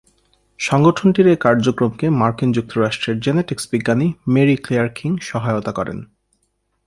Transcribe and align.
সংগঠনটির 0.59 1.27
এ 1.27 1.35
কার্যক্রমকে 1.35 2.05
মার্কিন 2.11 2.49
যুক্তরাষ্ট্রের 2.51 3.17
জেনেটিক্স 3.19 3.65
বিজ্ঞানী 3.71 4.07
মেরি-ক্লেয়ার 4.27 4.89
কিং 4.95 5.11
সহায়তা 5.21 5.71
করেন। 5.71 5.99